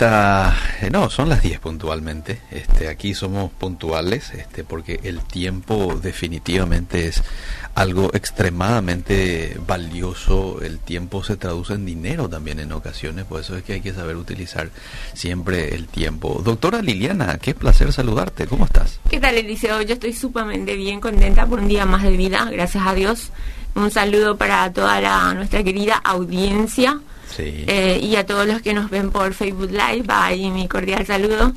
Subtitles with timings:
[0.00, 2.40] eh, no, son las 10 puntualmente.
[2.50, 7.22] Este, aquí somos puntuales, este, porque el tiempo definitivamente es
[7.74, 10.60] algo extremadamente valioso.
[10.62, 13.92] El tiempo se traduce en dinero también en ocasiones, por eso es que hay que
[13.92, 14.70] saber utilizar
[15.14, 16.42] siempre el tiempo.
[16.44, 18.46] Doctora Liliana, qué placer saludarte.
[18.46, 19.00] ¿Cómo estás?
[19.08, 19.82] ¿Qué tal, Eliseo?
[19.82, 23.30] Yo estoy sumamente bien contenta por un día más de vida, gracias a Dios.
[23.74, 27.00] Un saludo para toda nuestra querida audiencia
[27.38, 31.52] eh, y a todos los que nos ven por Facebook Live, ahí mi cordial saludo.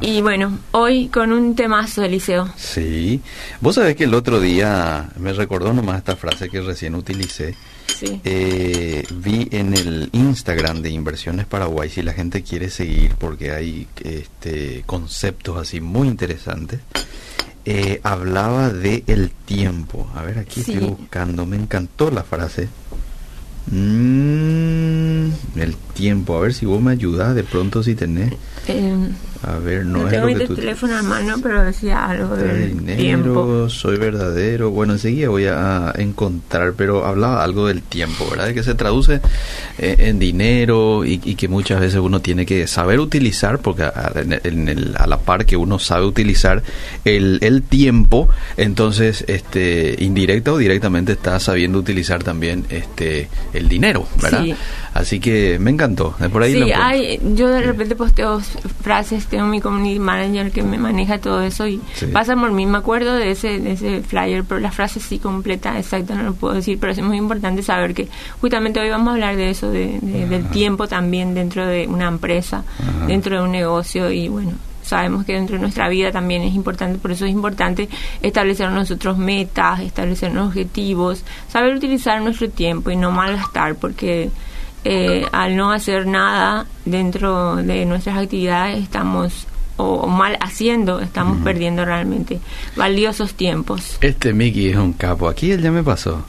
[0.00, 2.48] Y bueno, hoy con un temazo, Eliseo.
[2.56, 3.20] Sí.
[3.60, 7.54] Vos sabés que el otro día me recordó nomás esta frase que recién utilicé.
[7.86, 8.18] Sí.
[8.24, 13.88] Eh, vi en el Instagram de Inversiones Paraguay, si la gente quiere seguir, porque hay
[14.02, 16.80] este, conceptos así muy interesantes.
[17.66, 20.10] Eh, hablaba de el tiempo.
[20.14, 21.44] A ver, aquí estoy buscando.
[21.44, 22.68] Me encantó la frase.
[23.70, 28.32] Mm, el tiempo, a ver si vos me ayudas de pronto si tenés.
[28.66, 28.96] Eh,
[29.42, 34.70] a ver, no, tengo mi teléfono a mano, pero decía algo de dinero, soy verdadero.
[34.70, 38.52] Bueno, enseguida voy a encontrar, pero hablaba algo del tiempo, ¿verdad?
[38.52, 39.20] Que se traduce
[39.78, 44.12] eh, en dinero y, que muchas veces uno tiene que saber utilizar, porque a,
[44.44, 46.62] en a la par que uno sabe utilizar
[47.06, 54.06] el, el tiempo, entonces, este, indirecta o directamente está sabiendo utilizar también este el dinero,
[54.20, 54.44] ¿verdad?
[55.00, 56.14] Así que me encantó.
[56.30, 58.40] Por ahí sí, hay, yo de repente posteo
[58.82, 61.80] frases, tengo mi community manager que me maneja todo eso y
[62.12, 62.66] pasa por mí.
[62.66, 66.34] Me acuerdo de ese, de ese flyer, pero la frase sí completa, exacta, no lo
[66.34, 68.08] puedo decir, pero es muy importante saber que
[68.42, 72.64] justamente hoy vamos a hablar de eso, de, del tiempo también dentro de una empresa,
[73.06, 76.98] dentro de un negocio y bueno, sabemos que dentro de nuestra vida también es importante,
[76.98, 77.88] por eso es importante
[78.20, 84.30] establecer nosotros metas, establecer objetivos, saber utilizar nuestro tiempo y no malgastar, porque
[84.84, 89.46] eh, al no hacer nada dentro de nuestras actividades estamos
[89.76, 92.40] o, mal haciendo, estamos perdiendo realmente
[92.76, 93.98] valiosos tiempos.
[94.00, 96.24] Este Mickey es un capo, aquí él ya me pasó.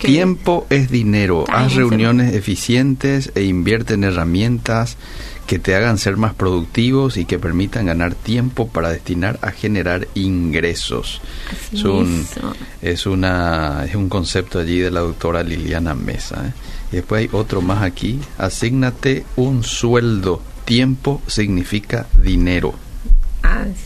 [0.00, 1.44] Tiempo es dinero.
[1.48, 4.98] Haz reuniones eficientes e invierte en herramientas
[5.46, 10.06] que te hagan ser más productivos y que permitan ganar tiempo para destinar a generar
[10.14, 11.20] ingresos.
[11.72, 12.26] es un,
[12.82, 16.48] es, una, es un concepto allí de la doctora Liliana Mesa.
[16.48, 16.52] ¿eh?
[16.92, 18.20] Y después hay otro más aquí.
[18.38, 20.42] Asígnate un sueldo.
[20.64, 22.74] Tiempo significa dinero.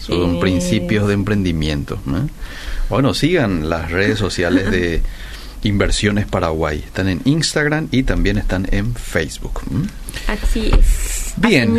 [0.01, 1.99] Son principios de emprendimiento.
[2.89, 5.03] Bueno, sigan las redes sociales de
[5.63, 6.83] Inversiones Paraguay.
[6.85, 9.61] Están en Instagram y también están en Facebook.
[10.27, 11.35] Así es.
[11.37, 11.75] Bien.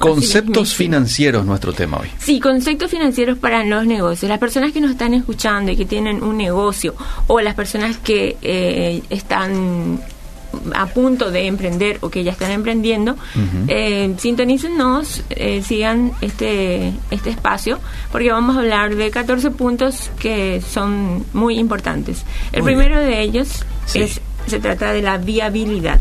[0.00, 2.08] conceptos financieros, nuestro tema hoy.
[2.18, 4.28] Sí, conceptos financieros para los negocios.
[4.28, 6.94] Las personas que nos están escuchando y que tienen un negocio
[7.26, 10.00] o las personas que eh, están
[10.74, 13.16] a punto de emprender o que ya están emprendiendo,
[13.68, 17.80] eh, sintonícenos, eh, sigan este, este espacio,
[18.12, 22.24] porque vamos a hablar de 14 puntos que son muy importantes.
[22.52, 26.00] El primero de ellos es, se trata de la viabilidad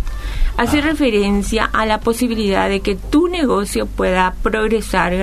[0.58, 5.16] hace referencia a la posibilidad de que tu negocio pueda progresar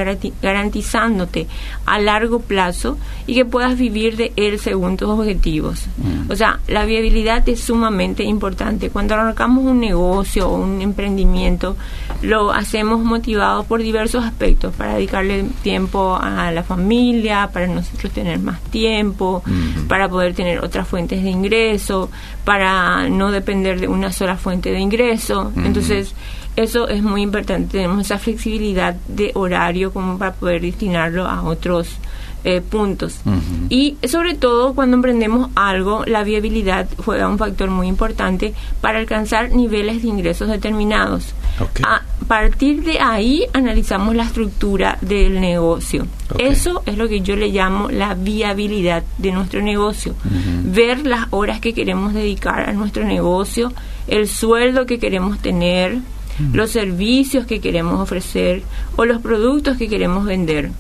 [0.43, 1.47] garantizándote
[1.87, 5.87] a largo plazo y que puedas vivir de él según tus objetivos.
[5.99, 6.31] Mm.
[6.31, 8.91] O sea, la viabilidad es sumamente importante.
[8.91, 11.77] Cuando arrancamos un negocio o un emprendimiento,
[12.23, 18.39] lo hacemos motivado por diversos aspectos, para dedicarle tiempo a la familia, para nosotros tener
[18.41, 19.87] más tiempo, mm.
[19.87, 22.11] para poder tener otras fuentes de ingreso,
[22.45, 25.20] para no depender de una sola fuente de ingreso
[25.57, 26.15] entonces,
[26.57, 27.79] eso es muy importante.
[27.79, 31.99] Tenemos esa flexibilidad de horario como para poder destinarlo a otros
[32.43, 33.21] eh, puntos.
[33.69, 39.51] Y sobre todo cuando emprendemos algo, la viabilidad juega un factor muy importante para alcanzar
[39.51, 41.35] niveles de ingresos determinados.
[41.87, 46.07] A partir de ahí analizamos la estructura del negocio.
[46.39, 50.15] Eso es lo que yo le llamo la viabilidad de nuestro negocio.
[50.65, 53.71] Ver las horas que queremos dedicar a nuestro negocio,
[54.07, 55.99] el sueldo que queremos tener,
[56.53, 58.63] los servicios que queremos ofrecer
[58.97, 60.71] o los productos que queremos vender.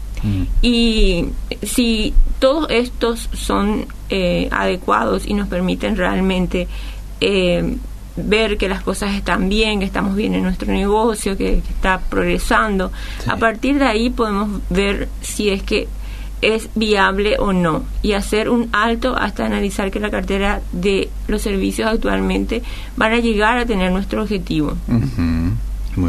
[0.63, 1.27] Y
[1.63, 6.69] si todos estos son eh, adecuados y nos permiten realmente
[7.21, 7.77] eh,
[8.17, 12.93] ver que las cosas están bien, que estamos bien en nuestro negocio, que, está progresando,
[13.27, 15.89] a partir de ahí podemos ver si es que
[16.43, 21.43] es viable o no y hacer un alto hasta analizar que la cartera de los
[21.43, 22.63] servicios actualmente
[22.97, 24.77] van a llegar a tener nuestro objetivo.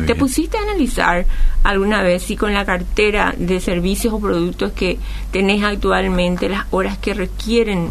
[0.06, 1.26] ¿Te pusiste a analizar
[1.64, 5.00] alguna vez si con la cartera de servicios o productos que
[5.32, 7.90] tenés actualmente, las horas que requieren,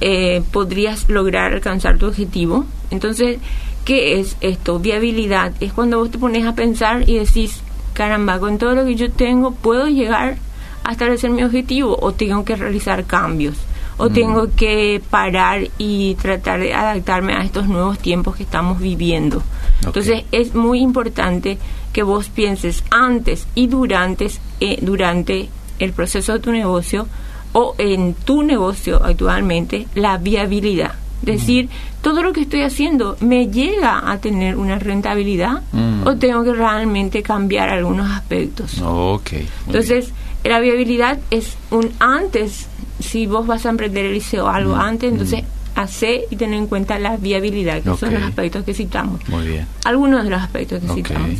[0.00, 2.66] eh, podrías lograr alcanzar tu objetivo?
[2.90, 3.38] Entonces,
[3.84, 4.78] ¿Qué es esto?
[4.78, 5.52] Viabilidad.
[5.60, 9.10] Es cuando vos te pones a pensar y decís, caramba, con todo lo que yo
[9.10, 10.36] tengo, ¿puedo llegar
[10.90, 13.56] a establecer mi objetivo o tengo que realizar cambios?
[14.00, 14.12] o mm.
[14.12, 19.42] tengo que parar y tratar de adaptarme a estos nuevos tiempos que estamos viviendo.
[19.84, 21.58] Entonces es muy importante
[21.92, 27.06] que vos pienses antes y durante, eh, durante el proceso de tu negocio
[27.52, 30.94] o en tu negocio actualmente la viabilidad.
[31.20, 31.68] Decir,
[32.00, 36.06] todo lo que estoy haciendo me llega a tener una rentabilidad mm.
[36.06, 38.80] o tengo que realmente cambiar algunos aspectos.
[38.80, 40.14] Okay, Entonces,
[40.44, 42.68] la viabilidad es un antes,
[43.00, 45.78] si vos vas a emprender el liceo algo mm, antes, entonces mm.
[45.78, 49.26] hace y tener en cuenta la viabilidad, que son los aspectos que citamos.
[49.28, 49.66] Muy bien.
[49.84, 51.30] Algunos de los aspectos que citamos.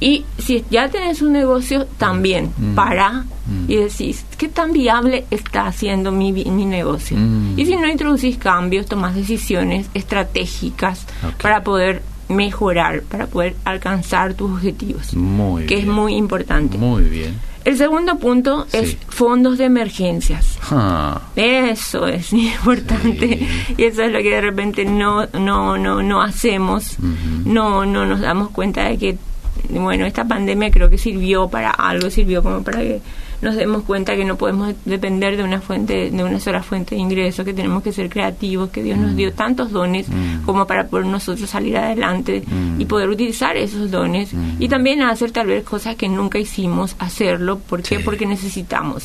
[0.00, 2.74] Y si ya tenés un negocio, también mm.
[2.74, 3.24] para
[3.68, 7.16] y decís, ¿qué tan viable está haciendo mi, mi negocio?
[7.56, 11.06] Y si no introducís cambios, tomás decisiones estratégicas
[11.40, 15.14] para poder mejorar, para poder alcanzar tus objetivos.
[15.14, 16.76] Muy que es muy importante.
[16.78, 17.34] Muy bien.
[17.64, 20.58] El segundo punto es fondos de emergencias.
[20.70, 21.20] Ah.
[21.34, 23.46] Eso es importante
[23.76, 26.96] y eso es lo que de repente no no no no hacemos.
[27.44, 29.18] No no nos damos cuenta de que
[29.70, 33.00] bueno, esta pandemia creo que sirvió para algo, sirvió como para que
[33.42, 37.00] nos demos cuenta que no podemos depender de una fuente, de una sola fuente de
[37.00, 39.16] ingreso, que tenemos que ser creativos, que Dios nos mm.
[39.16, 40.44] dio tantos dones mm.
[40.44, 42.80] como para poder nosotros salir adelante mm.
[42.80, 47.58] y poder utilizar esos dones y también hacer tal vez cosas que nunca hicimos hacerlo.
[47.58, 48.00] ¿Por qué?
[48.00, 49.04] Porque necesitamos.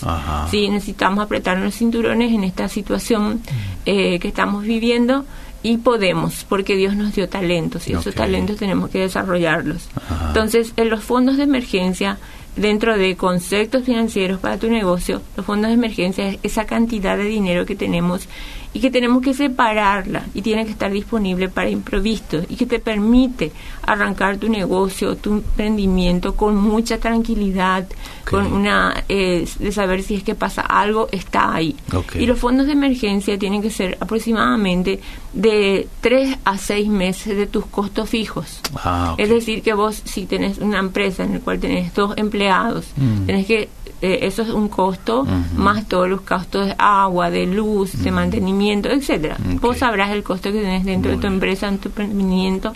[0.49, 3.41] Sí, necesitamos apretar los cinturones en esta situación
[3.85, 5.25] eh, que estamos viviendo
[5.61, 9.89] y podemos, porque Dios nos dio talentos y esos talentos tenemos que desarrollarlos.
[10.27, 12.17] Entonces, en los fondos de emergencia
[12.59, 17.23] dentro de conceptos financieros para tu negocio, los fondos de emergencia es esa cantidad de
[17.23, 18.27] dinero que tenemos
[18.73, 22.79] y que tenemos que separarla y tiene que estar disponible para improvisos y que te
[22.79, 23.51] permite
[23.85, 27.87] arrancar tu negocio, tu emprendimiento con mucha tranquilidad,
[28.29, 31.75] con una eh, de saber si es que pasa algo, está ahí.
[32.13, 34.99] Y los fondos de emergencia tienen que ser aproximadamente
[35.33, 38.61] de 3 a 6 meses de tus costos fijos.
[38.75, 42.85] Ah, es decir, que vos si tenés una empresa en la cual tenés dos empleados,
[42.97, 43.25] mm.
[43.25, 43.69] tenés que
[44.01, 48.89] eh, eso es un costo, más todos los costos de agua, de luz, de mantenimiento,
[48.89, 49.37] etcétera.
[49.61, 52.73] Vos sabrás el costo que tenés dentro de tu empresa, en tu emprendimiento.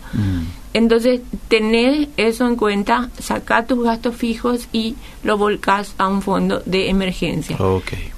[0.73, 6.63] Entonces, tenés eso en cuenta, saca tus gastos fijos y lo volcás a un fondo
[6.65, 7.55] de emergencia.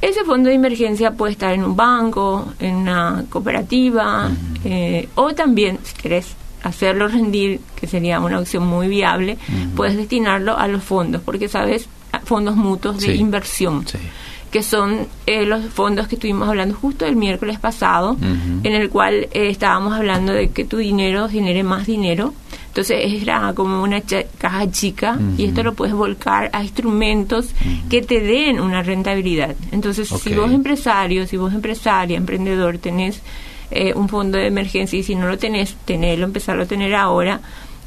[0.01, 4.31] Ese fondo de emergencia puede estar en un banco, en una cooperativa,
[4.63, 9.37] eh, o también, si querés hacerlo rendir, que sería una opción muy viable,
[9.75, 11.87] puedes destinarlo a los fondos, porque sabes
[12.25, 13.85] fondos mutuos de inversión.
[14.51, 19.27] que son eh, los fondos que estuvimos hablando justo el miércoles pasado, en el cual
[19.33, 22.33] eh, estábamos hablando de que tu dinero genere más dinero.
[22.67, 24.01] Entonces era como una
[24.37, 27.49] caja chica y esto lo puedes volcar a instrumentos
[27.89, 29.55] que te den una rentabilidad.
[29.71, 33.21] Entonces, si vos empresario, si vos empresaria, emprendedor, tenés
[33.71, 37.41] eh, un fondo de emergencia y si no lo tenés, tenerlo, empezarlo a tener ahora,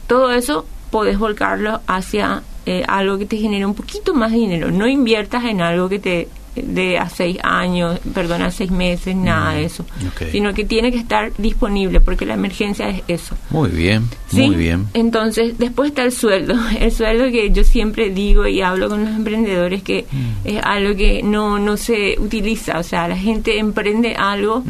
[0.06, 4.70] todo eso podés volcarlo hacia eh, algo que te genere un poquito más dinero.
[4.70, 6.28] No inviertas en algo que te
[6.62, 9.84] de a seis años, perdón, a seis meses, nada de eso,
[10.30, 13.36] sino que tiene que estar disponible porque la emergencia es eso.
[13.50, 14.86] Muy bien, muy bien.
[14.94, 19.14] Entonces, después está el sueldo, el sueldo que yo siempre digo y hablo con los
[19.14, 20.46] emprendedores que mm.
[20.48, 24.62] es algo que no, no se utiliza, o sea, la gente emprende algo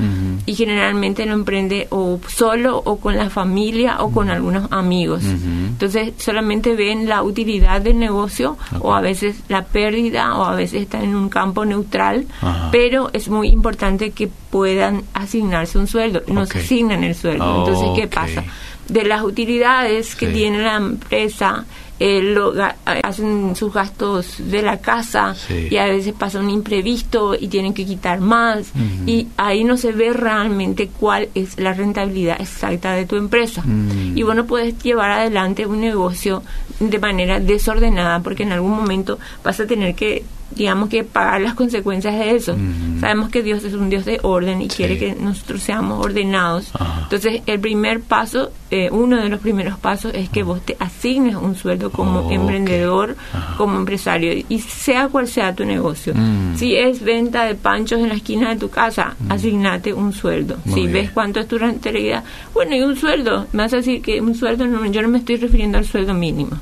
[0.47, 5.23] y generalmente lo emprende o solo o con la familia o con algunos amigos.
[5.25, 10.83] Entonces, solamente ven la utilidad del negocio o a veces la pérdida o a veces
[10.83, 12.27] están en un campo neutral,
[12.71, 16.23] pero es muy importante que puedan asignarse un sueldo.
[16.27, 17.67] No se asignan el sueldo.
[17.67, 18.45] Entonces, ¿qué pasa?
[18.89, 21.67] De las utilidades que tiene la empresa,
[22.01, 22.55] eh, lo,
[22.85, 27.85] hacen sus gastos de la casa y a veces pasa un imprevisto y tienen que
[27.85, 28.71] quitar más
[29.05, 34.17] y ahí no se ve realmente cuál es la rentabilidad exacta de tu empresa mm.
[34.17, 36.45] y bueno puedes llevar adelante un negocio
[36.79, 40.23] de manera desordenada porque en algún momento vas a tener que
[40.59, 42.57] digamos que pagar las consecuencias de eso.
[43.01, 46.73] Sabemos que Dios es un Dios de orden y quiere que nosotros seamos ordenados.
[47.05, 51.37] Entonces, el primer paso, eh, uno de los primeros pasos es que vos te asignes
[51.37, 53.17] un sueldo como emprendedor,
[53.57, 56.13] como empresario, y sea cual sea tu negocio.
[56.15, 56.57] Mm.
[56.57, 59.33] Si es venta de panchos en la esquina de tu casa, mm.
[59.33, 60.57] asignate un sueldo.
[60.75, 64.21] si ves cuánto es tu rentabilidad, bueno, y un sueldo, me vas a decir que
[64.21, 66.59] un sueldo, no, yo no me estoy refiriendo al sueldo mínimo.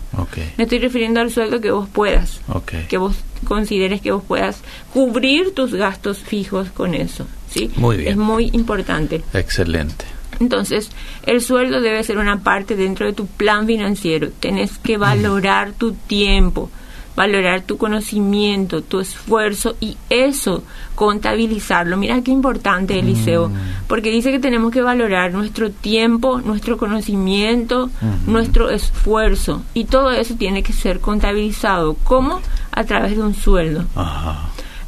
[0.56, 2.40] Me estoy refiriendo al sueldo que vos puedas,
[2.88, 4.60] que vos consideres que vos puedas
[4.92, 7.26] cubrir tus gastos fijos con eso.
[7.50, 7.70] ¿sí?
[7.76, 8.08] Muy bien.
[8.08, 9.22] Es muy importante.
[9.32, 10.04] Excelente.
[10.40, 10.90] Entonces,
[11.24, 14.28] el sueldo debe ser una parte dentro de tu plan financiero.
[14.40, 16.70] Tienes que valorar tu tiempo,
[17.16, 20.62] valorar tu conocimiento, tu esfuerzo y eso
[20.94, 21.96] contabilizarlo.
[21.96, 23.54] Mira qué importante, Eliseo, mm.
[23.86, 27.90] porque dice que tenemos que valorar nuestro tiempo, nuestro conocimiento,
[28.26, 31.94] nuestro esfuerzo y todo eso tiene que ser contabilizado.
[32.04, 32.42] ¿Cómo?
[32.76, 33.84] A través de un sueldo.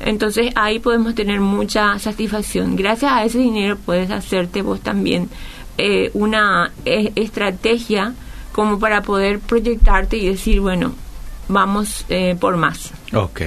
[0.01, 2.77] Entonces ahí podemos tener mucha satisfacción.
[2.77, 5.29] Gracias a ese dinero puedes hacerte vos también
[5.77, 8.13] eh, una eh, estrategia
[8.53, 10.93] como para poder proyectarte y decir, bueno,
[11.49, 12.93] vamos eh, por más.
[13.13, 13.43] Ok.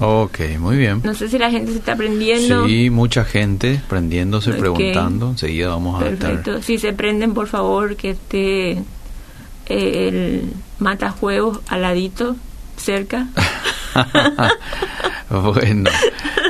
[0.00, 1.02] Ok, muy bien.
[1.04, 2.66] No sé si la gente se está aprendiendo.
[2.66, 5.30] Sí, mucha gente prendiéndose, preguntando.
[5.30, 6.62] Enseguida vamos a Perfecto.
[6.62, 8.82] Si se prenden, por favor, que esté
[9.66, 12.36] el matajuegos al ladito,
[12.76, 13.28] cerca.
[15.30, 15.90] bueno,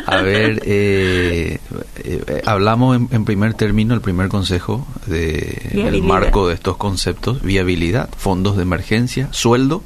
[0.07, 1.59] a ver, eh,
[1.97, 8.09] eh, hablamos en, primer término, el primer consejo de el marco de estos conceptos, viabilidad,
[8.17, 9.83] fondos de emergencia, sueldo,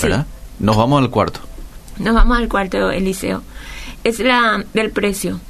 [0.00, 0.26] ¿verdad?
[0.58, 1.40] Nos vamos al cuarto.
[1.98, 3.42] Nos vamos al cuarto, Eliseo.
[4.04, 5.40] Es la del precio.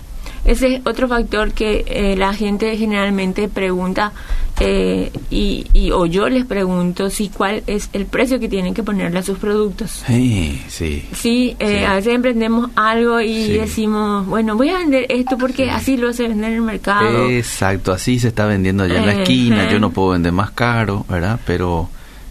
[0.45, 4.13] Ese es otro factor que eh, la gente generalmente pregunta
[4.61, 9.19] eh, y, o yo les pregunto si cuál es el precio que tienen que ponerle
[9.19, 10.03] a sus productos.
[10.07, 11.09] Sí, sí.
[11.15, 15.97] Sí, eh, a veces emprendemos algo y decimos, bueno, voy a vender esto porque así
[15.97, 17.29] lo se vende en el mercado.
[17.31, 21.07] Exacto, así se está vendiendo allá en la esquina, yo no puedo vender más caro,
[21.09, 21.41] ¿verdad?
[21.47, 21.89] Pero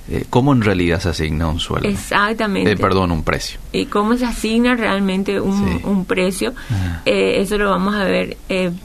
[0.09, 1.87] eh, cómo en realidad se asigna un sueldo.
[1.87, 2.71] Exactamente.
[2.71, 3.59] Eh, perdón, un precio.
[3.71, 7.01] Y cómo se asigna realmente un, precio, ah.
[7.05, 8.37] eh, eso lo vamos a ver,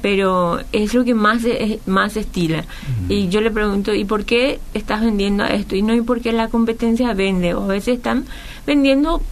[0.03, 1.43] pero es lo que más,
[1.87, 2.65] más estila.
[3.09, 5.75] Y yo le pregunto, ¿y por qué estás vendiendo esto?
[5.75, 7.55] Y no, ¿y por qué la competencia vende?
[7.55, 8.27] O a veces están
[8.67, 9.23] vendiendo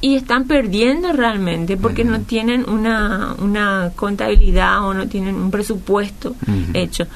[0.00, 6.36] y están perdiendo realmente porque no tienen una, una contabilidad o no tienen un presupuesto
[6.74, 7.06] hecho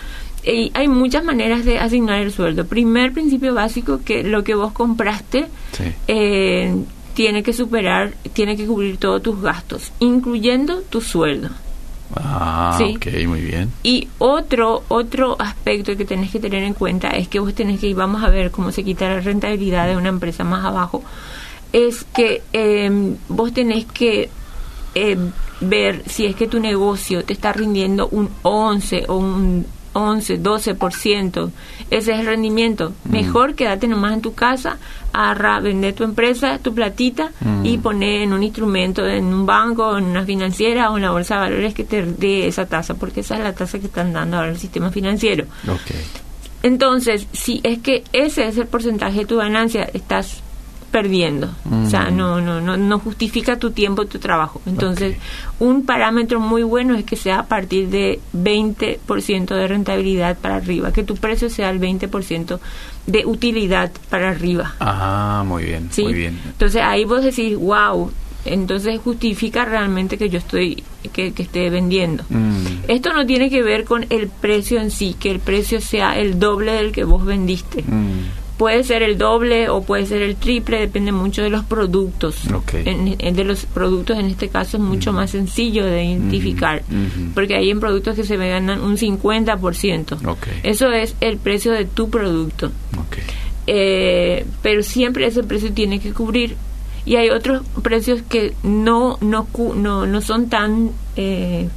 [0.45, 2.67] y hay muchas maneras de asignar el sueldo.
[2.67, 5.47] Primer principio básico que lo que vos compraste
[6.07, 6.75] eh,
[7.15, 11.51] tiene que superar, tiene que cubrir todos tus gastos, incluyendo tu sueldo.
[12.17, 13.71] Ah, ok, muy bien.
[13.83, 17.93] Y otro otro aspecto que tenés que tener en cuenta es que vos tenés que,
[17.95, 21.03] vamos a ver cómo se quita la rentabilidad de una empresa más abajo,
[21.73, 24.31] es que em, vos tenés que
[24.95, 30.43] em, ver si es que tu negocio te está rindiendo un 11 o un 11,
[30.43, 31.51] 12%.
[31.91, 32.93] Ese es el rendimiento.
[33.05, 33.11] Mm.
[33.11, 34.79] Mejor quédate nomás en tu casa,
[35.13, 37.31] arra, vender tu empresa, tu platita
[37.65, 37.83] y mm.
[37.83, 41.41] poner en un instrumento, en un banco, en una financiera o en la bolsa de
[41.41, 44.51] valores que te dé esa tasa, porque esa es la tasa que están dando ahora
[44.51, 45.47] el sistema financiero.
[46.63, 50.43] Entonces, si es que ese es el porcentaje de tu ganancia, estás
[50.91, 51.51] perdiendo.
[51.71, 54.61] O sea, no, no, no, no justifica tu tiempo, tu trabajo.
[54.67, 55.17] Entonces,
[55.59, 60.93] un parámetro muy bueno es que sea a partir de 20% de rentabilidad para arriba,
[60.93, 62.59] que tu precio sea el 20%
[63.07, 64.75] de utilidad para arriba.
[64.81, 66.41] Ah, muy bien, muy bien.
[66.47, 68.11] Entonces, ahí vos decís, wow,
[68.45, 72.25] entonces justifica realmente que yo estoy que, esté vendiendo.
[72.29, 72.85] Mm.
[72.89, 76.39] Esto no tiene que ver con el precio en sí, que el precio sea el
[76.39, 77.83] doble del que vos vendiste.
[77.83, 82.43] Mm puede ser el doble o puede ser el triple, depende mucho de los productos.
[83.37, 86.83] de los productos en este caso es mucho más sencillo de identificar,
[87.35, 90.37] porque hay en productos que se ganan un 50%.
[90.65, 92.73] Eso es el precio de tu producto.
[93.71, 96.57] Eh, pero siempre ese precio tiene que cubrir.
[97.05, 100.91] Y hay otros precios que no, no, no, no son tan...
[101.17, 101.69] Eh,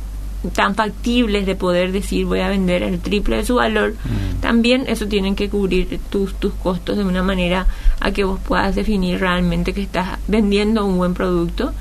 [0.53, 4.41] tan factibles de poder decir voy a vender el triple de su valor, mm.
[4.41, 7.67] también eso tienen que cubrir tus, tus costos de una manera
[7.99, 11.73] a que vos puedas definir realmente que estás vendiendo un buen producto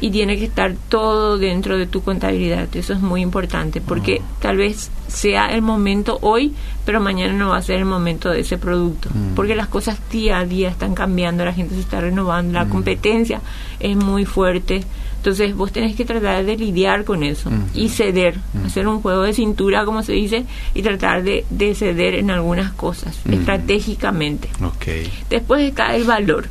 [0.00, 2.68] y tiene que estar todo dentro de tu contabilidad.
[2.76, 4.40] Eso es muy importante porque mm.
[4.40, 6.54] tal vez sea el momento hoy,
[6.84, 9.34] pero mañana no va a ser el momento de ese producto, mm.
[9.34, 13.40] porque las cosas día a día están cambiando, la gente se está renovando, la competencia
[13.80, 14.82] es muy fuerte.
[15.22, 19.32] Entonces vos tenés que tratar de lidiar con eso y ceder, hacer un juego de
[19.32, 21.44] cintura, como se dice, y tratar de,
[21.76, 24.48] ceder en algunas cosas, estratégicamente.
[25.30, 26.48] Después está el valor.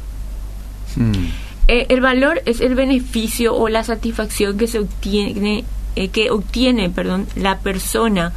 [1.67, 5.65] Eh, el valor es el beneficio o la satisfacción que se obtiene,
[5.97, 8.31] eh, que obtiene, perdón, la persona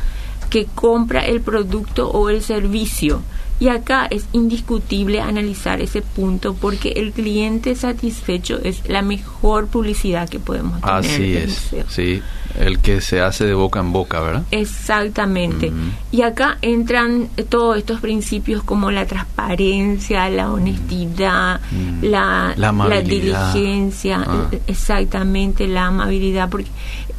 [0.50, 3.22] que compra el producto o el servicio
[3.60, 10.28] y acá es indiscutible analizar ese punto porque el cliente satisfecho es la mejor publicidad
[10.28, 10.96] que podemos tener.
[10.96, 11.70] Así es.
[11.88, 12.20] Sí,
[12.58, 14.42] El que se hace de boca en boca, ¿verdad?
[14.50, 15.72] Exactamente.
[16.12, 21.60] Y acá entran todos estos principios como la transparencia, la honestidad,
[22.00, 24.50] la, la, diligencia, ah.
[24.66, 26.70] exactamente, la amabilidad, porque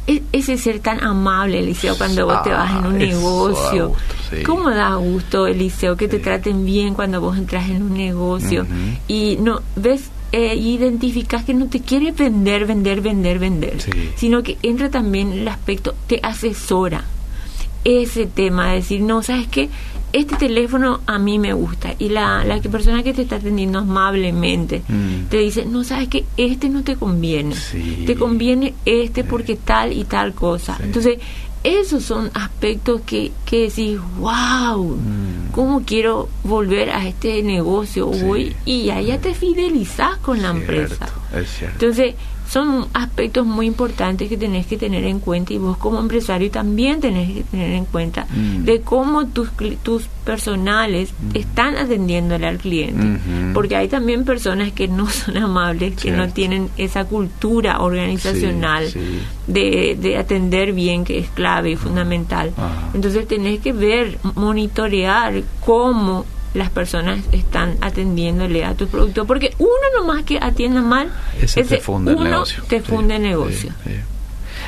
[0.06, 3.92] e, ese ser tan amable, Eliseo, cuando vos te vas en un ah, negocio.
[4.44, 8.66] ¿Cómo da gusto, Eliseo, que te traten bien cuando vos entras en un negocio?
[9.08, 13.78] Y no, ves eh, identificas que no te quiere vender, vender, vender, vender,
[14.16, 17.04] sino que entra también el aspecto, te asesora.
[17.84, 19.70] Ese tema de decir, no, ¿sabes qué?
[20.12, 21.94] Este teléfono a mí me gusta.
[21.98, 25.28] Y la, la persona que te está atendiendo amablemente mm.
[25.30, 26.26] te dice, no, ¿sabes qué?
[26.36, 27.54] Este no te conviene.
[28.04, 30.76] Te conviene este porque tal y tal cosa.
[30.82, 31.18] Entonces,
[31.66, 35.50] esos son aspectos que, que decís, wow, mm.
[35.52, 38.54] ¿cómo quiero volver a este negocio hoy?
[38.64, 41.08] Y allá te fidelizas con la empresa.
[41.60, 42.14] Entonces,
[42.48, 47.00] son aspectos muy importantes que tenés que tener en cuenta y vos como empresario también
[47.00, 48.64] tenés que tener en cuenta mm.
[48.64, 49.50] de cómo tus,
[49.82, 51.36] tus personales mm.
[51.36, 53.20] están atendiéndole al cliente.
[53.54, 58.86] Porque hay también personas que no son amables, que no tienen esa cultura organizacional
[59.46, 62.52] De, de, atender bien, que es clave y fundamental.
[62.94, 66.24] Entonces tenés que ver, monitorear cómo
[66.56, 69.26] las personas están atendiéndole a tu producto.
[69.26, 72.64] Porque uno nomás que atienda mal ese, te funde el negocio.
[72.68, 73.70] te funde el negocio.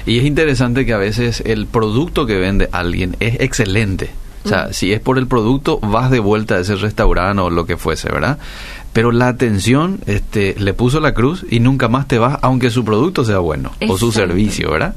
[0.06, 4.10] y es interesante que a veces el producto que vende alguien es excelente.
[4.44, 7.66] O sea, si es por el producto, vas de vuelta a ese restaurante o lo
[7.66, 8.38] que fuese, ¿verdad?
[8.94, 12.84] Pero la atención este, le puso la cruz y nunca más te vas, aunque su
[12.84, 14.94] producto sea bueno o su servicio, ¿verdad?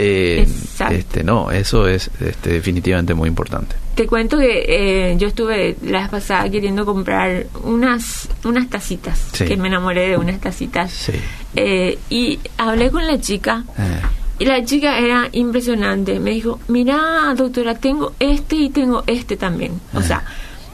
[0.00, 0.46] Eh,
[0.90, 3.74] este, no, eso es este, definitivamente muy importante.
[3.96, 9.56] Te cuento que eh, yo estuve la vez pasada queriendo comprar unas unas tacitas, que
[9.56, 11.10] me enamoré de unas tacitas.
[11.56, 13.64] Eh, y hablé con la chica.
[13.76, 14.00] Eh.
[14.38, 16.20] Y la chica era impresionante.
[16.20, 19.80] Me dijo, mira, doctora, tengo este y tengo este también.
[19.94, 20.22] O sea,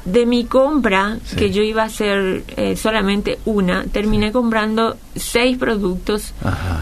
[0.04, 6.32] de mi compra, que yo iba a hacer eh, solamente una, terminé comprando seis productos,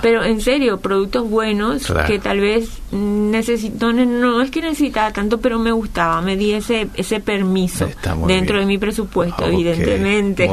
[0.01, 5.59] pero en serio, productos buenos que tal vez necesito, no, es que necesitaba tanto, pero
[5.59, 7.89] me gustaba, me di ese, ese permiso
[8.27, 10.49] dentro de mi presupuesto, evidentemente.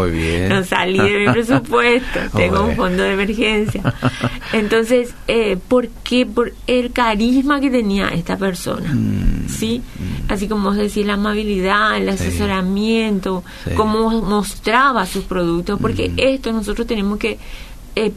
[0.49, 3.81] No salí de mi presupuesto, tengo un fondo de emergencia.
[4.53, 6.25] Entonces, eh, ¿por qué?
[6.25, 9.81] Por el carisma que tenía esta persona, mm, ¿sí?
[9.81, 10.31] Mm.
[10.31, 13.43] Así como decís, la amabilidad, el asesoramiento,
[13.75, 16.13] cómo mostraba sus productos, porque mm.
[16.17, 17.37] esto nosotros tenemos que
[17.95, 18.11] eh,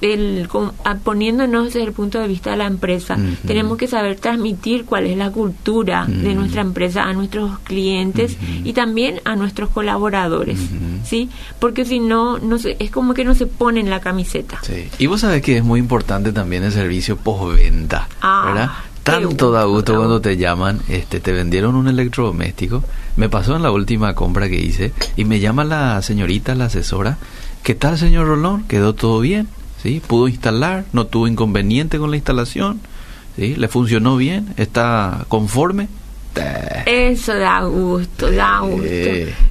[0.00, 0.48] el,
[1.04, 5.16] poniéndonos desde el punto de vista de la empresa, tenemos que saber transmitir cuál es
[5.16, 10.58] la cultura de nuestra empresa a nuestros clientes y también a nuestros colaboradores,
[11.04, 11.28] ¿sí?
[11.58, 14.60] Porque si no, no es como que no se pone en la camiseta.
[14.98, 18.70] Y vos sabés que es muy importante también el servicio postventa, ah, ¿verdad?
[19.08, 22.84] Tanto da gusto cuando te llaman, este, te vendieron un electrodoméstico.
[23.16, 27.16] Me pasó en la última compra que hice y me llama la señorita, la asesora,
[27.62, 28.64] ¿Qué tal, señor Rolón?
[28.64, 29.48] ¿Quedó todo bien?
[29.82, 30.00] ¿Sí?
[30.04, 30.84] ¿Pudo instalar?
[30.92, 32.80] ¿No tuvo inconveniente con la instalación?
[33.36, 33.54] ¿Sí?
[33.56, 34.54] ¿Le funcionó bien?
[34.56, 35.88] ¿Está conforme?
[36.86, 38.86] Eso da gusto, da gusto.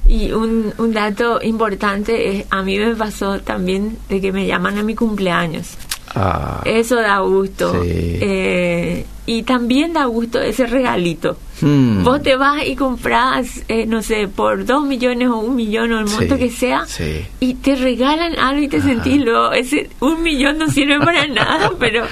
[0.06, 4.78] Y un, un dato importante es, a mí me pasó también de que me llaman
[4.78, 5.74] a mi cumpleaños.
[6.14, 7.82] Ah, Eso da gusto.
[7.84, 11.36] Eh, y también da gusto ese regalito.
[11.60, 12.04] Hmm.
[12.04, 15.98] Vos te vas y compras, eh, no sé, por dos millones o un millón o
[15.98, 16.86] el monto que sea,
[17.40, 21.72] y te regalan algo y te sentís luego, ese un millón no sirve para nada,
[21.78, 22.04] pero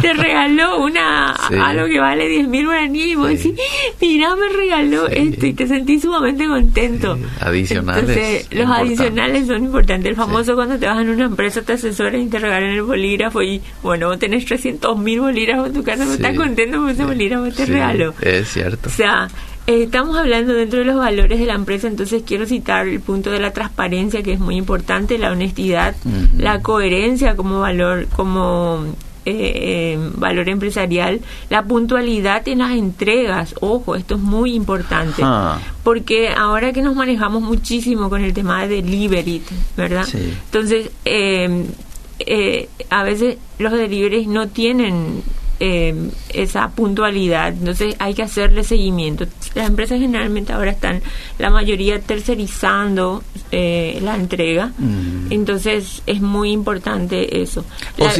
[0.00, 3.54] te regaló una algo que vale diez mil guaraníes y vos decís,
[4.00, 7.18] mira, me regaló esto y te sentís sumamente contento.
[7.40, 8.08] Adicionales.
[8.08, 10.10] Entonces, los adicionales son importantes.
[10.10, 13.42] El famoso cuando te vas en una empresa, te asesoran y te regalan el bolígrafo
[13.42, 17.04] y, bueno, vos tenés 300 mil bolígrafos en tu casa, no estás contento con ese
[17.04, 18.14] bolígrafo te regaló.
[18.20, 18.88] Es cierto.
[18.88, 19.28] O sea,
[19.66, 23.30] eh, estamos hablando dentro de los valores de la empresa, entonces quiero citar el punto
[23.30, 25.94] de la transparencia, que es muy importante, la honestidad,
[26.36, 28.84] la coherencia como valor, como
[29.24, 29.52] eh,
[29.94, 35.58] eh, valor empresarial, la puntualidad en las entregas, ojo, esto es muy importante, ah.
[35.84, 39.42] porque ahora que nos manejamos muchísimo con el tema de delivery,
[39.76, 40.06] ¿verdad?
[40.12, 40.90] Entonces,
[42.90, 45.22] a veces los deliveries no tienen
[45.64, 45.94] eh,
[46.30, 47.52] esa puntualidad.
[47.52, 49.26] Entonces hay que hacerle seguimiento.
[49.54, 51.00] Las empresas generalmente ahora están,
[51.38, 53.22] la mayoría tercerizando
[53.52, 54.72] eh, la entrega.
[55.30, 57.64] Entonces es muy importante eso.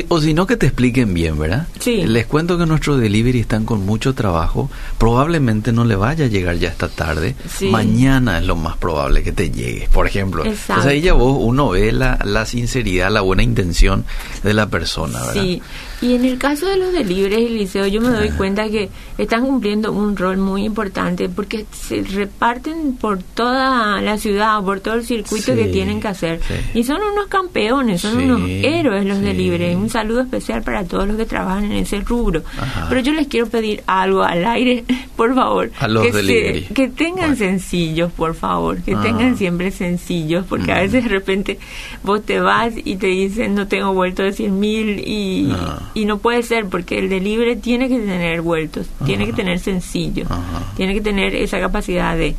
[0.09, 1.67] O, si, no que te expliquen bien, ¿verdad?
[1.81, 2.05] Sí.
[2.07, 4.71] Les cuento que nuestros delivery están con mucho trabajo.
[4.99, 7.35] Probablemente no le vaya a llegar ya esta tarde.
[7.73, 10.45] Mañana es lo más probable que te llegue, por ejemplo.
[10.45, 10.85] Exacto.
[10.85, 14.05] Sea, ahí ya vos, uno ve la, la sinceridad, la buena intención
[14.45, 15.43] de la persona, ¿verdad?
[15.43, 15.61] Sí.
[16.03, 18.91] Y en el caso de los delivery talleres y liceos yo me doy cuenta que
[19.19, 24.95] están cumpliendo un rol muy importante porque se reparten por toda la ciudad, por todo
[24.95, 26.41] el circuito que tienen que hacer.
[26.75, 29.77] Y son unos campeones, son unos héroes los de Libre.
[29.77, 32.43] Un saludo especial para todos los que trabajan en ese rubro.
[32.89, 34.85] Pero yo les quiero pedir algo al aire,
[35.17, 35.71] por favor.
[35.79, 41.05] A los que, que tengan sencillos, por favor, que tengan siempre sencillos, porque a veces
[41.05, 41.59] de repente
[42.03, 45.53] vos te vas y te dicen no tengo vuelto de 100 mil y,
[45.95, 50.27] y no puede ser porque el delivery tiene que tener vueltos, tiene que tener sencillo,
[50.77, 52.35] tiene que tener esa capacidad de...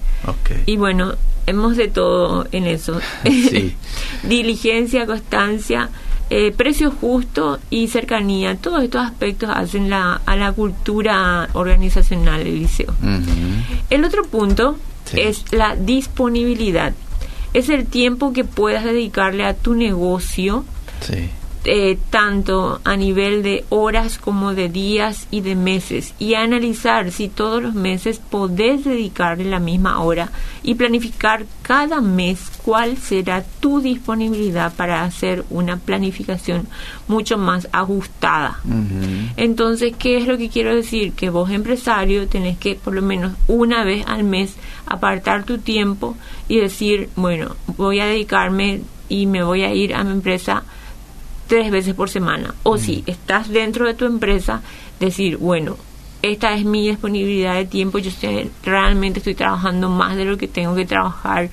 [0.65, 1.13] Y bueno,
[1.45, 2.99] hemos de todo en eso.
[4.23, 5.89] Diligencia, constancia,
[6.29, 8.55] eh, precio justo y cercanía.
[8.55, 12.93] Todos estos aspectos hacen la, a la cultura organizacional del liceo.
[13.89, 14.77] El otro punto
[15.15, 16.93] es la disponibilidad.
[17.53, 20.65] Es el tiempo que puedas dedicarle a tu negocio.
[21.01, 21.29] Sí
[21.65, 27.29] eh, tanto a nivel de horas como de días y de meses y analizar si
[27.29, 30.29] todos los meses podés dedicarle la misma hora
[30.61, 36.67] y planificar cada mes cuál será tu disponibilidad para hacer una planificación
[37.07, 38.59] mucho más ajustada.
[39.37, 41.13] Entonces, ¿qué es lo que quiero decir?
[41.13, 46.17] Que vos empresario tenés que por lo menos una vez al mes apartar tu tiempo
[46.49, 50.63] y decir, bueno, voy a dedicarme y me voy a ir a mi empresa
[51.47, 52.55] tres veces por semana.
[52.63, 54.61] O si estás dentro de tu empresa,
[54.99, 55.77] decir, bueno,
[56.21, 58.11] esta es mi disponibilidad de tiempo, yo
[58.63, 61.49] realmente estoy trabajando más de lo que tengo que trabajar.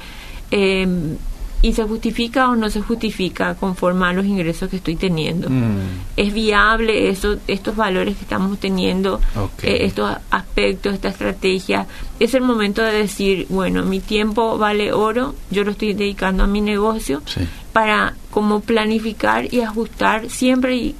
[0.51, 1.17] Eh,
[1.63, 5.51] y se justifica o no se justifica conforme a los ingresos que estoy teniendo.
[5.51, 5.79] Mm.
[6.17, 9.21] Es viable eso, estos valores que estamos teniendo,
[9.63, 11.87] eh, estos aspectos, esta estrategia.
[12.19, 16.47] Es el momento de decir, bueno, mi tiempo vale oro, yo lo estoy dedicando a
[16.47, 17.23] mi negocio
[17.73, 20.95] para como planificar y ajustar siempre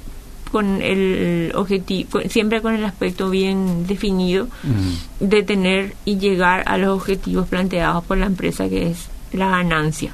[0.51, 5.25] con el objetivo, siempre con el aspecto bien definido mm.
[5.25, 10.13] de tener y llegar a los objetivos planteados por la empresa que es la ganancia.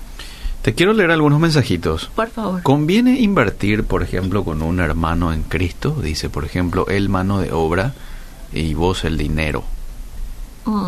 [0.67, 2.11] Te quiero leer algunos mensajitos.
[2.13, 2.61] Por favor.
[2.61, 5.95] ¿Conviene invertir, por ejemplo, con un hermano en Cristo?
[6.03, 7.93] Dice, por ejemplo, él mano de obra
[8.51, 9.63] y vos el dinero.
[10.65, 10.87] Mm.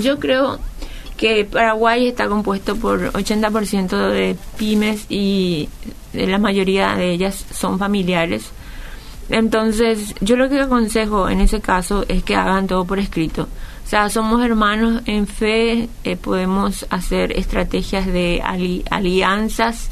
[0.00, 0.58] Yo creo
[1.16, 5.68] que Paraguay está compuesto por 80% de pymes y
[6.12, 8.50] la mayoría de ellas son familiares.
[9.28, 13.46] Entonces, yo lo que aconsejo en ese caso es que hagan todo por escrito
[13.88, 18.42] sea, somos hermanos en fe, eh, podemos hacer estrategias de
[18.90, 19.90] alianzas,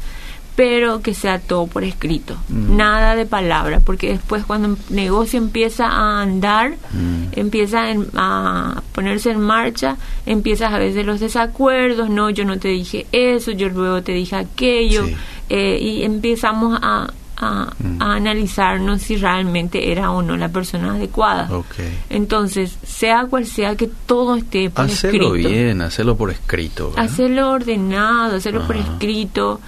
[0.55, 2.75] pero que sea todo por escrito, mm.
[2.75, 7.39] nada de palabra, porque después cuando el negocio empieza a andar, mm.
[7.39, 13.07] empieza a ponerse en marcha, empiezas a veces los desacuerdos, no, yo no te dije
[13.11, 15.07] eso, yo luego te dije aquello,
[15.49, 18.01] eh, y empezamos a, Mm.
[18.01, 21.49] a, analizarnos si realmente era o no la persona adecuada.
[22.09, 26.93] Entonces, sea cual sea que todo esté por hacerlo bien, hacerlo por escrito.
[26.97, 29.59] Hacerlo ordenado, hacerlo por escrito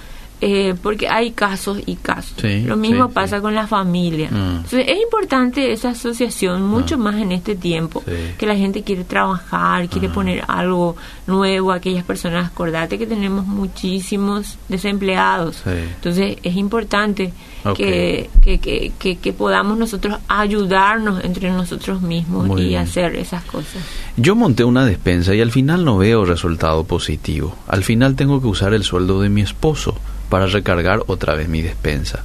[0.46, 2.36] eh, porque hay casos y casos.
[2.66, 4.28] Lo mismo pasa con la familia.
[4.30, 4.56] Mm.
[4.56, 7.00] Entonces, es importante esa asociación mucho mm.
[7.00, 8.04] más en este tiempo,
[8.36, 10.12] que la gente quiere trabajar, quiere mm.
[10.12, 12.48] poner algo nuevo a aquellas personas.
[12.48, 15.62] Acordate que tenemos muchísimos desempleados.
[15.66, 17.32] Entonces, es importante
[17.74, 23.82] que, que, que, que, podamos nosotros ayudarnos entre nosotros mismos y hacer esas cosas.
[24.18, 27.56] Yo monté una despensa y al final no veo resultado positivo.
[27.66, 29.96] Al final tengo que usar el sueldo de mi esposo
[30.34, 32.24] para recargar otra vez mi despensa.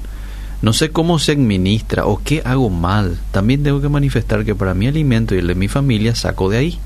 [0.64, 3.20] No sé cómo se administra o qué hago mal.
[3.30, 6.58] También tengo que manifestar que para mi alimento y el de mi familia saco de
[6.58, 6.80] ahí.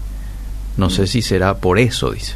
[0.75, 2.33] No sé si será por eso, dice.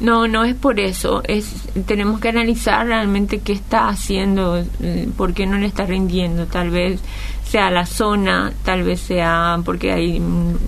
[0.00, 1.22] No, no es por eso.
[1.24, 6.46] Es tenemos que analizar realmente qué está haciendo, eh, por qué no le está rindiendo.
[6.46, 7.00] Tal vez
[7.44, 10.58] sea la zona, tal vez sea porque hay un,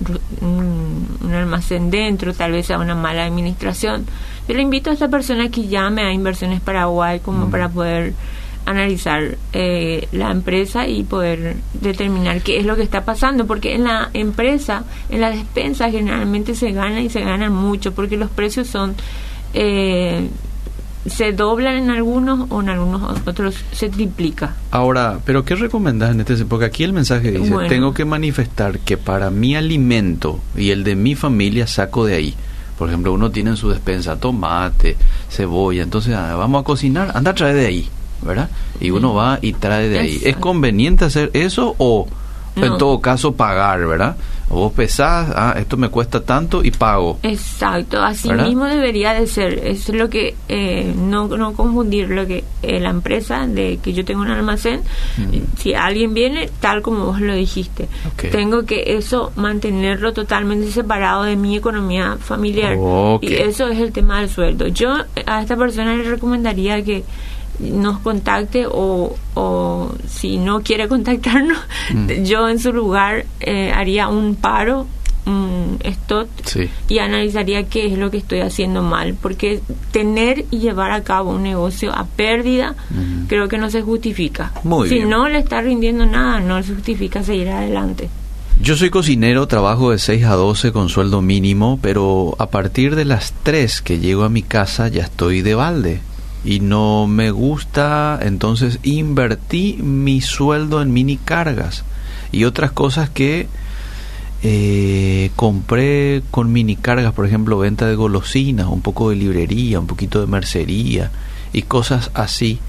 [0.41, 4.05] un almacén dentro, tal vez sea una mala administración.
[4.47, 8.13] Yo le invito a esta persona que llame a Inversiones Paraguay como para poder
[8.65, 13.83] analizar eh, la empresa y poder determinar qué es lo que está pasando, porque en
[13.85, 18.67] la empresa, en la despensa generalmente se gana y se gana mucho, porque los precios
[18.67, 18.95] son...
[19.53, 20.29] Eh,
[21.05, 24.55] se doblan en algunos o en algunos otros se triplica.
[24.69, 26.45] Ahora, pero ¿qué recomendás en este?
[26.45, 30.95] Porque aquí el mensaje dice, tengo que manifestar que para mi alimento y el de
[30.95, 32.35] mi familia saco de ahí.
[32.77, 34.97] Por ejemplo, uno tiene en su despensa tomate,
[35.29, 37.89] cebolla, entonces ah, vamos a cocinar, anda trae de ahí,
[38.21, 38.49] ¿verdad?
[38.79, 40.21] Y uno va y trae de ahí.
[40.23, 42.07] ¿Es conveniente hacer eso o,
[42.55, 44.15] En todo caso, pagar, ¿verdad?
[44.51, 47.17] Vos pesás, ah, esto me cuesta tanto y pago.
[47.23, 49.65] Exacto, así mismo debería de ser.
[49.65, 54.03] Es lo que, eh, no, no confundir lo que eh, la empresa de que yo
[54.03, 54.81] tengo un almacén,
[55.57, 57.87] si alguien viene, tal como vos lo dijiste,
[58.29, 62.75] tengo que eso mantenerlo totalmente separado de mi economía familiar.
[63.21, 64.67] Y eso es el tema del sueldo.
[64.67, 67.05] Yo a esta persona le recomendaría que
[67.61, 71.57] nos contacte o, o si no quiere contactarnos,
[71.93, 72.23] mm.
[72.23, 74.87] yo en su lugar eh, haría un paro,
[75.25, 76.27] un stop
[76.89, 81.31] y analizaría qué es lo que estoy haciendo mal, porque tener y llevar a cabo
[81.31, 82.75] un negocio a pérdida
[83.27, 84.51] creo que no se justifica.
[84.87, 88.09] si no le está rindiendo nada, no se justifica seguir adelante.
[88.59, 93.05] Yo soy cocinero, trabajo de 6 a 12 con sueldo mínimo, pero a partir de
[93.05, 96.01] las 3 que llego a mi casa ya estoy de balde
[96.43, 101.83] y no me gusta, entonces invertí mi sueldo en mini cargas
[102.31, 103.47] y otras cosas que
[104.43, 109.87] eh, compré con mini cargas, por ejemplo, venta de golosinas, un poco de librería, un
[109.87, 111.11] poquito de mercería
[111.53, 112.59] y cosas así.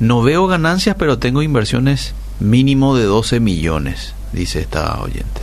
[0.00, 5.42] No veo ganancias, pero tengo inversiones mínimo de 12 millones, dice esta oyente.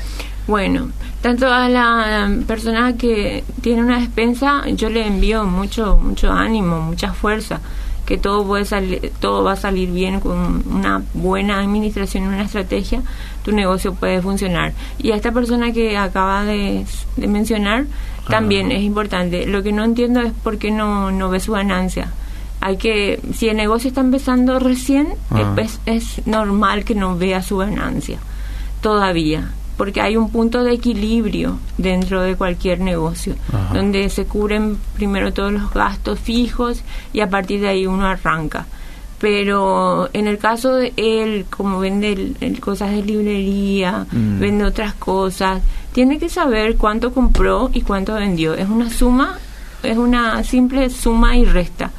[0.49, 0.89] Bueno,
[1.21, 7.13] tanto a la persona que tiene una despensa, yo le envío mucho, mucho ánimo, mucha
[7.13, 7.61] fuerza,
[8.07, 13.03] que todo puede salir, todo va a salir bien con una buena administración una estrategia,
[13.43, 14.73] tu negocio puede funcionar.
[14.97, 16.83] Y a esta persona que acaba de,
[17.17, 17.85] mencionar,
[18.27, 19.45] también es importante.
[19.45, 22.11] Lo que no entiendo es por qué no, no ve su ganancia
[22.61, 25.13] hay que si el negocio está empezando recién
[25.55, 28.19] es, es, normal que no vea su ganancia
[28.81, 33.35] todavía porque hay un punto de equilibrio dentro de cualquier negocio,
[33.71, 38.65] donde se cubren primero todos los gastos fijos y a partir de ahí uno arranca.
[39.19, 44.39] Pero en el caso de él, como vende cosas de librería, mm.
[44.41, 45.61] vende otras cosas,
[45.93, 48.55] tiene que saber cuánto compró y cuánto vendió.
[48.55, 49.39] Es una suma
[49.81, 51.89] es una simple suma y resta.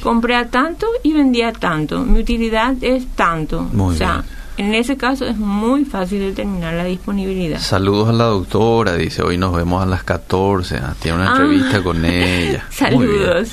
[0.00, 2.04] Compré a tanto y vendía tanto.
[2.04, 3.62] Mi utilidad es tanto.
[3.72, 4.24] Muy o sea,
[4.56, 7.58] en ese caso es muy fácil determinar la disponibilidad.
[7.60, 11.78] Saludos a la doctora, dice, hoy nos vemos a las 14, ah, tiene una entrevista
[11.78, 11.82] ah.
[11.82, 12.64] con ella.
[12.70, 13.50] Saludos.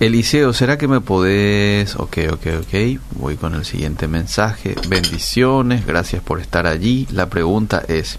[0.00, 1.96] Eliseo, ¿será que me podés?
[1.96, 3.00] Ok, ok, ok.
[3.16, 4.76] Voy con el siguiente mensaje.
[4.88, 7.06] Bendiciones, gracias por estar allí.
[7.10, 8.18] La pregunta es,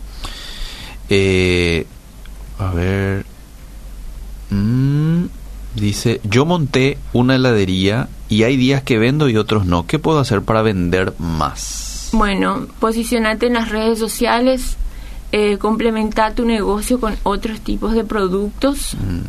[1.10, 1.88] eh,
[2.60, 3.26] a ver,
[4.50, 5.24] mm,
[5.76, 9.88] dice, yo monté una heladería y hay días que vendo y otros no.
[9.88, 11.93] ¿Qué puedo hacer para vender más?
[12.14, 14.78] Bueno, posicionate en las redes sociales,
[15.32, 18.94] eh, complementar tu negocio con otros tipos de productos.
[18.94, 19.22] Mm.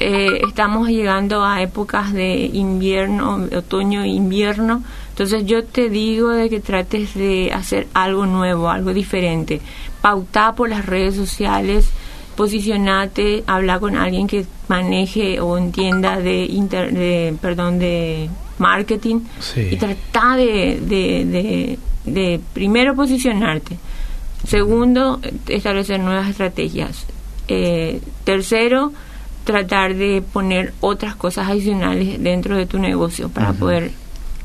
[0.00, 4.82] Eh, estamos llegando a épocas de invierno, otoño e invierno.
[5.10, 9.60] Entonces yo te digo de que trates de hacer algo nuevo, algo diferente.
[10.02, 11.88] Pauta por las redes sociales,
[12.34, 19.20] posicionate, habla con alguien que maneje o entienda de, de perdón, de marketing
[19.70, 21.78] y trata de de
[22.52, 23.78] primero posicionarte,
[24.46, 27.06] segundo establecer nuevas estrategias,
[27.48, 28.92] eh, tercero
[29.44, 33.92] tratar de poner otras cosas adicionales dentro de tu negocio para poder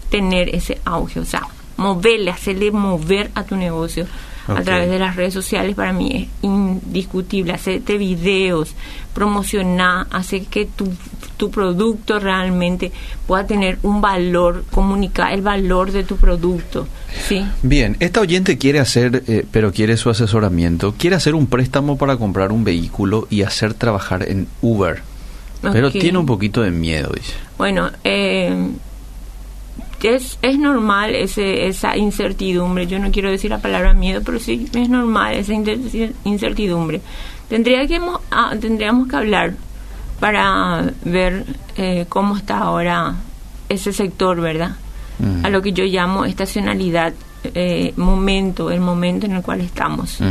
[0.09, 4.05] tener ese auge, o sea, moverle, hacerle mover a tu negocio
[4.49, 7.53] a través de las redes sociales para mí es indiscutible.
[7.53, 8.73] Hacerte videos,
[9.13, 10.91] promocionar, hacer que tu,
[11.37, 12.91] tu producto realmente
[13.27, 16.87] pueda tener un valor, comunicar el valor de tu producto.
[17.27, 17.45] ¿sí?
[17.61, 22.17] Bien, esta oyente quiere hacer, eh, pero quiere su asesoramiento, quiere hacer un préstamo para
[22.17, 25.01] comprar un vehículo y hacer trabajar en Uber.
[25.61, 27.33] Pero tiene un poquito de miedo, dice.
[27.57, 28.69] Bueno, eh,
[30.03, 32.87] es, es normal ese, esa incertidumbre.
[32.87, 35.53] Yo no quiero decir la palabra miedo, pero sí es normal esa
[36.23, 37.01] incertidumbre.
[37.49, 37.99] Tendría que,
[38.31, 39.53] ah, tendríamos que hablar
[40.19, 43.15] para ver eh, cómo está ahora
[43.67, 44.75] ese sector, ¿verdad?
[45.43, 50.21] A lo que yo llamo estacionalidad, eh, momento, el momento en el cual estamos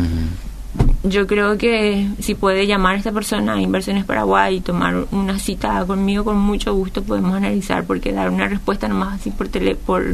[1.04, 5.38] yo creo que si puede llamar a esta persona a Inversiones Paraguay y tomar una
[5.38, 9.74] cita conmigo, con mucho gusto podemos analizar, porque dar una respuesta nomás así por tele,
[9.74, 10.04] por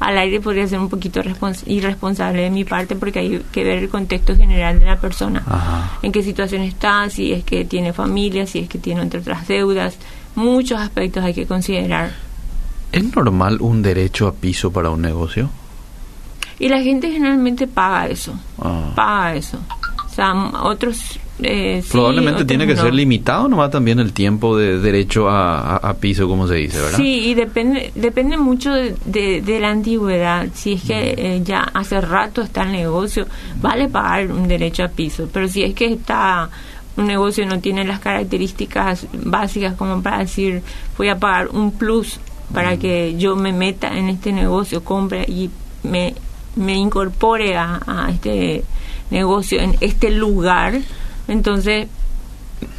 [0.00, 1.20] al aire podría ser un poquito
[1.66, 5.44] irresponsable de mi parte, porque hay que ver el contexto general de la persona,
[6.02, 9.46] en qué situación está, si es que tiene familia, si es que tiene entre otras
[9.46, 9.96] deudas,
[10.34, 12.12] muchos aspectos hay que considerar.
[12.90, 15.50] ¿Es normal un derecho a piso para un negocio?
[16.58, 18.92] Y la gente generalmente paga eso, ah.
[18.94, 19.58] paga eso.
[20.12, 25.28] O sea, otros Eh, Probablemente tiene que ser limitado nomás también el tiempo de derecho
[25.28, 26.98] a, piso, como se dice, ¿verdad?
[26.98, 30.46] Sí, y depende depende mucho de, la antigüedad.
[30.54, 33.26] Si es que eh, ya hace rato está el negocio,
[33.60, 36.50] vale pagar un derecho a piso, pero si es que está
[36.96, 40.62] un negocio no tiene las características básicas como para decir
[40.98, 42.20] voy a pagar un plus
[42.52, 45.50] para que yo me meta en este negocio, compre y
[45.82, 46.14] me,
[46.54, 48.62] me incorpore a, a este
[49.12, 50.80] negocio en este lugar,
[51.28, 51.86] entonces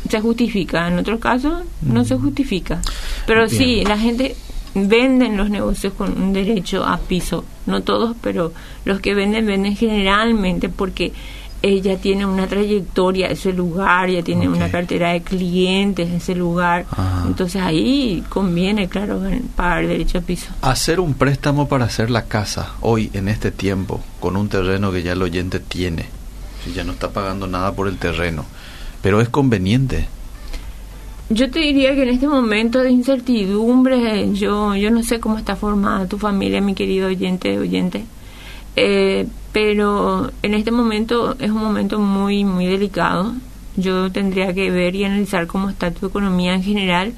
[0.09, 0.87] se justifica.
[0.87, 2.81] En otros casos no se justifica.
[3.25, 4.35] Pero sí, la gente
[4.75, 7.45] venden los negocios con un derecho a piso.
[7.65, 8.51] No todos, pero
[8.85, 11.13] los que venden venden generalmente porque
[11.61, 16.85] ella tiene una trayectoria ese lugar, ya tiene una cartera de clientes en ese lugar.
[17.25, 19.21] Entonces ahí conviene, claro,
[19.55, 20.47] pagar derecho a piso.
[20.61, 25.03] Hacer un préstamo para hacer la casa hoy, en este tiempo, con un terreno que
[25.03, 26.05] ya el oyente tiene,
[26.71, 28.45] ya no está pagando nada por el terreno,
[29.01, 30.07] pero es conveniente.
[31.29, 35.55] Yo te diría que en este momento de incertidumbre, yo, yo no sé cómo está
[35.55, 38.05] formada tu familia, mi querido oyente, oyente.
[38.75, 43.33] Eh, pero en este momento es un momento muy, muy delicado.
[43.77, 47.13] Yo tendría que ver y analizar cómo está tu economía en general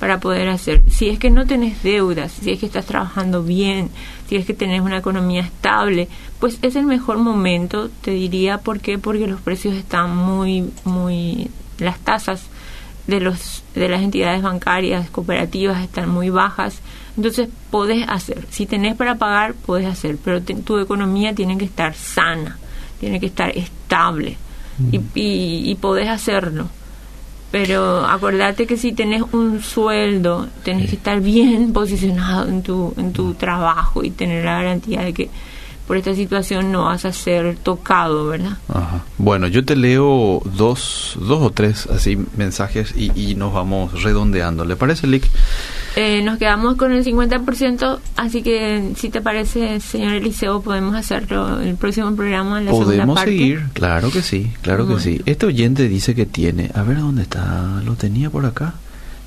[0.00, 0.82] para poder hacer.
[0.88, 3.90] Si es que no tenés deudas, si es que estás trabajando bien,
[4.30, 6.06] si es que tenés una economía estable,
[6.38, 8.96] pues es el mejor momento, te diría, ¿por qué?
[8.96, 12.44] Porque los precios están muy, muy, las tasas
[13.08, 16.78] de los de las entidades bancarias cooperativas están muy bajas.
[17.16, 21.92] Entonces podés hacer si tenés para pagar podés hacer pero tu economía tiene que estar
[21.94, 22.56] sana
[23.00, 24.36] tiene que estar estable
[24.92, 26.68] y, y, y, podés hacerlo
[27.50, 33.12] pero acordate que si tenés un sueldo tenés que estar bien posicionado en tu en
[33.12, 35.30] tu trabajo y tener la garantía de que
[35.90, 38.58] por esta situación no vas a ser tocado, ¿verdad?
[38.68, 39.04] Ajá.
[39.18, 44.64] Bueno, yo te leo dos, dos o tres así mensajes y, y nos vamos redondeando.
[44.64, 45.28] ¿Le parece, Lick?
[45.96, 51.60] Eh, nos quedamos con el 50%, así que si te parece, señor Eliseo, podemos hacerlo
[51.60, 55.20] el próximo programa, en la Podemos seguir, claro que sí, claro que sí.
[55.26, 58.74] Este oyente dice que tiene, a ver dónde está, lo tenía por acá,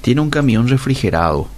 [0.01, 1.49] tiene un camión refrigerado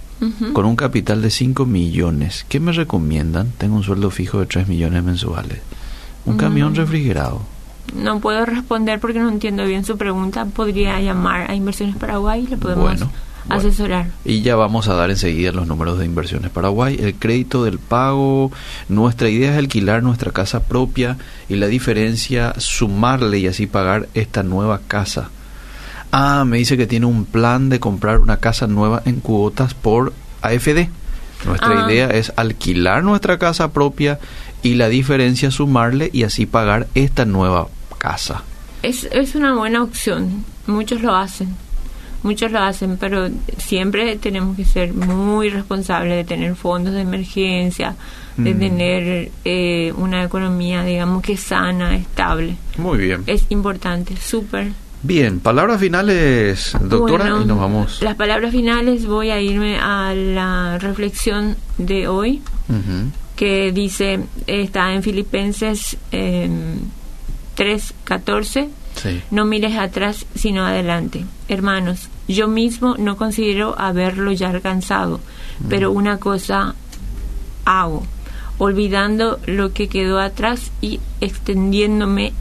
[0.52, 2.46] con un capital de 5 millones.
[2.48, 3.52] ¿Qué me recomiendan?
[3.58, 5.60] Tengo un sueldo fijo de 3 millones mensuales.
[6.24, 7.42] Un camión refrigerado.
[7.94, 10.46] No puedo responder porque no entiendo bien su pregunta.
[10.46, 13.06] Podría llamar a Inversiones Paraguay y le podemos
[13.48, 14.10] asesorar.
[14.24, 18.50] Y ya vamos a dar enseguida los números de Inversiones Paraguay, el crédito del pago.
[18.88, 21.16] Nuestra idea es alquilar nuestra casa propia
[21.48, 25.30] y la diferencia sumarle y así pagar esta nueva casa
[26.12, 30.12] Ah, me dice que tiene un plan de comprar una casa nueva en cuotas por
[30.42, 30.88] AFD.
[31.44, 31.90] Nuestra ah.
[31.90, 34.18] idea es alquilar nuestra casa propia
[34.62, 38.42] y la diferencia sumarle y así pagar esta nueva casa.
[38.82, 40.44] Es, es una buena opción.
[40.66, 41.54] Muchos lo hacen.
[42.22, 47.94] Muchos lo hacen, pero siempre tenemos que ser muy responsables de tener fondos de emergencia,
[48.36, 48.58] de mm.
[48.58, 52.56] tener eh, una economía, digamos, que sana, estable.
[52.78, 53.22] Muy bien.
[53.26, 54.72] Es importante, súper.
[55.02, 58.02] Bien, palabras finales, doctora, y nos vamos.
[58.02, 62.42] Las palabras finales voy a irme a la reflexión de hoy,
[63.36, 66.48] que dice, está en Filipenses eh,
[67.56, 68.68] 3.14,
[69.30, 71.24] no mires atrás sino adelante.
[71.48, 75.20] Hermanos, yo mismo no considero haberlo ya alcanzado,
[75.68, 76.74] pero una cosa
[77.64, 78.06] hago,
[78.58, 82.32] olvidando lo que quedó atrás y extendiéndome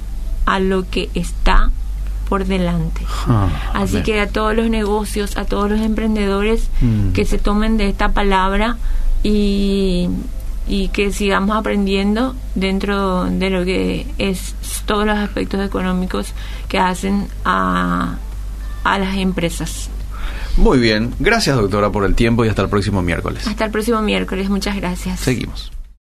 [0.46, 1.72] a lo que está
[2.30, 3.02] por delante.
[3.28, 7.12] Ah, Así que a todos los negocios, a todos los emprendedores mm.
[7.12, 8.78] que se tomen de esta palabra
[9.24, 10.10] y,
[10.68, 16.34] y que sigamos aprendiendo dentro de lo que es todos los aspectos económicos
[16.68, 18.18] que hacen a,
[18.84, 19.90] a las empresas.
[20.58, 23.46] Muy bien, gracias doctora por el tiempo y hasta el próximo miércoles.
[23.48, 25.20] Hasta el próximo miércoles, muchas gracias.
[25.20, 25.75] Seguimos.